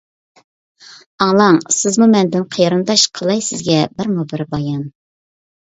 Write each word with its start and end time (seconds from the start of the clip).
ئاڭلاڭ 1.25 1.59
سىزمۇ 1.81 2.09
مەندىن 2.15 2.47
قېرىنداش، 2.57 3.05
قىلاي 3.21 3.47
سىزگە 3.51 3.79
بىرمۇ-بىر 4.01 4.47
بايان. 4.59 4.85